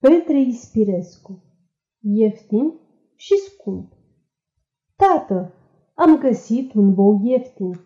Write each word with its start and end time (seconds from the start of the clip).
Petre 0.00 0.40
Ispirescu 0.40 1.42
Ieftin 2.00 2.72
și 3.14 3.34
scump 3.36 3.92
Tată, 4.96 5.52
am 5.94 6.18
găsit 6.18 6.72
un 6.72 6.94
bou 6.94 7.20
ieftin. 7.24 7.80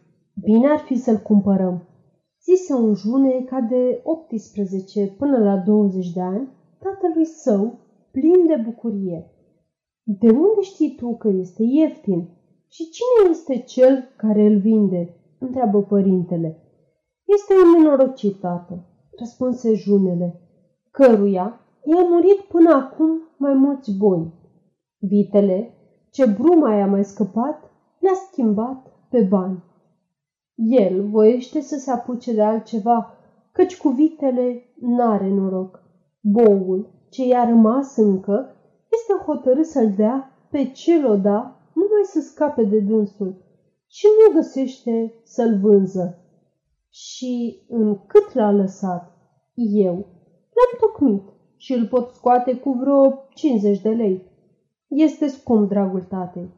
Bine 0.44 0.68
ar 0.68 0.78
fi 0.78 0.96
să-l 0.96 1.16
cumpărăm, 1.16 1.88
zise 2.42 2.74
un 2.74 2.94
june 2.94 3.42
ca 3.42 3.60
de 3.60 4.00
18 4.04 5.06
până 5.18 5.38
la 5.38 5.56
20 5.56 6.12
de 6.12 6.20
ani, 6.20 6.48
tatălui 6.78 7.24
său, 7.24 7.78
plin 8.10 8.46
de 8.46 8.62
bucurie. 8.64 9.30
De 10.02 10.30
unde 10.30 10.60
știi 10.60 10.94
tu 10.94 11.16
că 11.16 11.28
este 11.28 11.62
ieftin? 11.62 12.28
Și 12.68 12.90
cine 12.90 13.30
este 13.30 13.58
cel 13.58 14.04
care 14.16 14.42
îl 14.42 14.58
vinde? 14.58 15.16
întreabă 15.38 15.82
părintele. 15.82 16.62
Este 17.24 17.52
un 17.64 17.82
nenorocit, 17.82 18.40
tată, 18.40 18.84
răspunse 19.18 19.74
junele, 19.74 20.40
căruia 20.90 21.61
i-a 21.84 22.02
murit 22.08 22.40
până 22.40 22.74
acum 22.74 23.28
mai 23.36 23.54
mulți 23.54 23.96
boi. 23.96 24.32
Vitele, 24.98 25.74
ce 26.10 26.26
bruma 26.26 26.74
i-a 26.74 26.86
mai 26.86 27.04
scăpat, 27.04 27.70
le-a 27.98 28.14
schimbat 28.14 28.86
pe 29.10 29.20
bani. 29.20 29.62
El 30.54 31.08
voiește 31.08 31.60
să 31.60 31.76
se 31.76 31.90
apuce 31.90 32.34
de 32.34 32.42
altceva, 32.42 33.14
căci 33.52 33.78
cu 33.78 33.88
vitele 33.88 34.74
n-are 34.80 35.28
noroc. 35.28 35.82
Boul, 36.20 37.06
ce 37.10 37.26
i-a 37.26 37.48
rămas 37.48 37.96
încă, 37.96 38.56
este 38.90 39.24
hotărât 39.24 39.66
să-l 39.66 39.92
dea 39.96 40.46
pe 40.50 40.64
cel 40.64 41.06
o 41.06 41.16
da, 41.16 41.60
numai 41.74 42.02
să 42.04 42.20
scape 42.20 42.64
de 42.64 42.78
dânsul 42.80 43.42
și 43.86 44.06
nu 44.06 44.34
găsește 44.34 45.14
să-l 45.24 45.58
vânză. 45.58 46.18
Și 46.90 47.64
în 47.68 48.06
cât 48.06 48.34
l-a 48.34 48.50
lăsat, 48.50 49.12
eu 49.54 49.94
l-am 50.56 50.78
tocmit 50.80 51.31
și 51.62 51.72
îl 51.72 51.86
pot 51.86 52.10
scoate 52.10 52.54
cu 52.58 52.70
vreo 52.72 53.24
50 53.34 53.80
de 53.80 53.88
lei. 53.88 54.22
Este 54.88 55.26
scump, 55.26 55.68
dragul 55.68 56.02
tatei. 56.02 56.50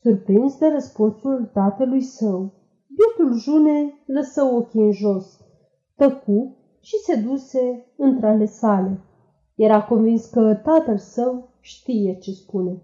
Surprins 0.00 0.58
de 0.58 0.66
răspunsul 0.68 1.50
tatălui 1.52 2.00
său, 2.00 2.52
bietul 2.86 3.38
June 3.38 4.02
lăsă 4.06 4.42
ochii 4.42 4.80
în 4.80 4.92
jos, 4.92 5.40
tăcu 5.96 6.56
și 6.80 6.96
se 6.96 7.20
duse 7.20 7.86
între 7.96 8.26
ale 8.26 8.44
sale. 8.44 9.00
Era 9.54 9.84
convins 9.84 10.26
că 10.26 10.54
tatăl 10.54 10.98
său 10.98 11.48
știe 11.60 12.18
ce 12.18 12.30
spune. 12.30 12.82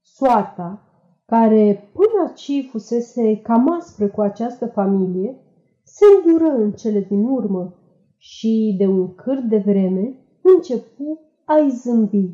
Soarta, 0.00 0.82
care 1.26 1.90
până 1.92 2.28
aici 2.28 2.68
fusese 2.70 3.36
cam 3.36 3.72
aspră 3.78 4.08
cu 4.08 4.20
această 4.20 4.66
familie, 4.66 5.36
se 5.82 6.04
îndură 6.16 6.54
în 6.54 6.72
cele 6.72 7.00
din 7.00 7.24
urmă 7.24 7.74
și 8.16 8.74
de 8.78 8.86
un 8.86 9.14
câr 9.14 9.38
de 9.48 9.56
vreme 9.56 10.20
începu 10.54 11.20
a-i 11.44 11.70
zâmbi. 11.70 12.30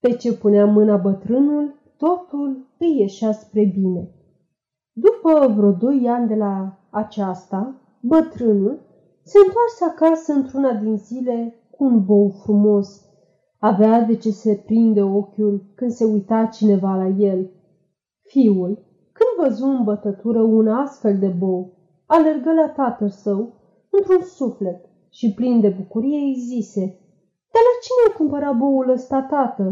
Pe 0.00 0.16
ce 0.16 0.32
punea 0.34 0.66
mâna 0.66 0.96
bătrânul, 0.96 1.74
totul 1.96 2.66
îi 2.78 2.98
ieșea 2.98 3.32
spre 3.32 3.64
bine. 3.74 4.10
După 4.92 5.52
vreo 5.56 5.72
doi 5.72 6.08
ani 6.08 6.28
de 6.28 6.34
la 6.34 6.78
aceasta, 6.90 7.80
bătrânul 8.00 8.80
se 9.22 9.38
întoarse 9.46 9.84
acasă 9.84 10.32
într-una 10.32 10.72
din 10.72 10.96
zile 10.96 11.54
cu 11.70 11.84
un 11.84 12.04
bou 12.04 12.28
frumos. 12.42 13.06
Avea 13.58 14.00
de 14.00 14.16
ce 14.16 14.30
se 14.30 14.62
prinde 14.66 15.02
ochiul 15.02 15.72
când 15.74 15.90
se 15.90 16.04
uita 16.04 16.44
cineva 16.44 16.94
la 16.94 17.06
el. 17.06 17.50
Fiul, 18.22 18.78
când 19.12 19.48
văzu 19.48 19.66
în 19.66 19.84
bătătură 19.84 20.42
un 20.42 20.68
astfel 20.68 21.18
de 21.18 21.28
bou, 21.28 21.72
alergă 22.06 22.52
la 22.52 22.68
tatăl 22.68 23.08
său 23.08 23.52
într-un 23.90 24.22
suflet 24.22 24.84
și 25.10 25.34
plin 25.34 25.60
de 25.60 25.68
bucurie 25.68 26.18
îi 26.18 26.34
zise– 26.34 26.96
de 27.52 27.58
la 27.66 27.72
cine 27.82 28.02
ai 28.06 28.16
cumpărat 28.16 28.56
boul 28.56 28.88
ăsta, 28.88 29.22
tată? 29.22 29.62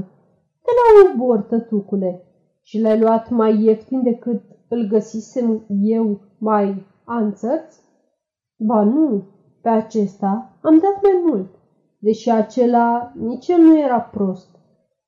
De 0.65 0.73
la 0.79 1.11
un 1.11 1.17
bor, 1.19 1.41
tătucule. 1.41 2.25
Și 2.63 2.81
l-ai 2.81 2.99
luat 2.99 3.31
mai 3.31 3.63
ieftin 3.63 4.03
decât 4.03 4.43
îl 4.69 4.87
găsisem 4.87 5.65
eu 5.69 6.21
mai 6.39 6.87
anțărți? 7.05 7.81
Ba 8.57 8.83
nu, 8.83 9.25
pe 9.63 9.69
acesta 9.69 10.59
am 10.63 10.79
dat 10.79 11.03
mai 11.03 11.23
mult, 11.27 11.49
deși 11.99 12.31
acela 12.31 13.13
nici 13.15 13.49
el 13.49 13.61
nu 13.61 13.79
era 13.79 14.01
prost. 14.01 14.49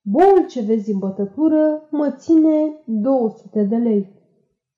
Boul 0.03 0.47
ce 0.49 0.61
vezi 0.61 0.93
în 0.93 0.99
bătătură 0.99 1.89
mă 1.91 2.11
ține 2.11 2.83
200 2.85 3.63
de 3.63 3.77
lei. 3.77 4.21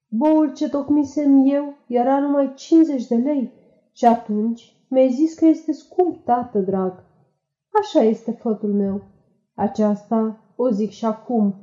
Boul 0.08 0.52
ce 0.52 0.68
tocmisem 0.68 1.42
eu 1.46 1.74
era 1.86 2.18
numai 2.18 2.52
50 2.54 3.06
de 3.06 3.14
lei 3.14 3.52
și 3.92 4.04
atunci 4.04 4.76
mi-ai 4.88 5.10
zis 5.10 5.34
că 5.34 5.46
este 5.46 5.72
scump, 5.72 6.24
tată 6.24 6.58
drag. 6.58 7.04
Așa 7.84 8.00
este 8.00 8.30
fătul 8.30 8.72
meu. 8.72 9.02
Aceasta 9.54 10.38
o 10.56 10.68
zic 10.68 10.90
și 10.90 11.04
acum. 11.04 11.54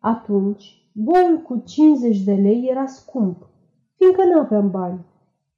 Atunci, 0.00 0.90
boul 0.94 1.42
cu 1.44 1.62
50 1.66 2.22
de 2.22 2.34
lei 2.34 2.66
era 2.70 2.86
scump, 2.86 3.48
fiindcă 3.96 4.24
nu 4.24 4.38
aveam 4.38 4.70
bani. 4.70 5.06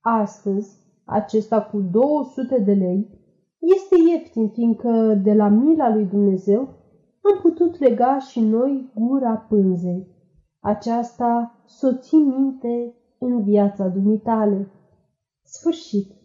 Astăzi, 0.00 0.76
acesta 1.04 1.62
cu 1.62 1.80
200 1.80 2.58
de 2.58 2.72
lei 2.72 3.20
este 3.60 3.96
ieftin, 4.10 4.48
fiindcă 4.48 5.20
de 5.22 5.34
la 5.34 5.48
mila 5.48 5.94
lui 5.94 6.04
Dumnezeu 6.04 6.60
am 7.22 7.38
putut 7.42 7.78
lega 7.78 8.18
și 8.18 8.40
noi 8.40 8.90
gura 8.94 9.36
pânzei. 9.36 10.06
Aceasta 10.60 11.62
s-o 11.66 11.96
țin 11.96 12.26
minte 12.26 12.94
în 13.18 13.42
viața 13.42 13.88
dumitale. 13.88 14.70
Sfârșit. 15.42 16.21